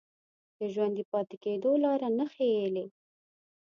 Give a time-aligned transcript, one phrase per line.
[0.57, 2.85] د ژوندي پاتې کېدو لاره نه ښييلې